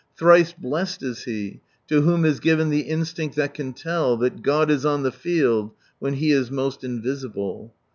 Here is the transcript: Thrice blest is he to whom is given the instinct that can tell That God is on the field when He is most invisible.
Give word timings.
Thrice 0.17 0.51
blest 0.51 1.03
is 1.03 1.25
he 1.25 1.59
to 1.87 2.01
whom 2.01 2.25
is 2.25 2.39
given 2.39 2.71
the 2.71 2.79
instinct 2.89 3.35
that 3.35 3.53
can 3.53 3.71
tell 3.71 4.17
That 4.17 4.41
God 4.41 4.71
is 4.71 4.83
on 4.83 5.03
the 5.03 5.11
field 5.11 5.73
when 5.99 6.15
He 6.15 6.31
is 6.31 6.49
most 6.49 6.83
invisible. 6.83 7.71